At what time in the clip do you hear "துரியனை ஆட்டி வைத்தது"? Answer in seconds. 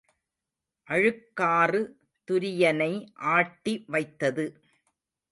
2.27-4.45